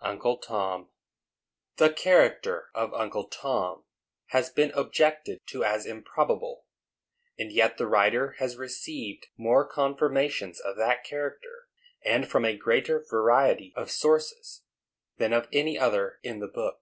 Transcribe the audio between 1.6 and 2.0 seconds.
The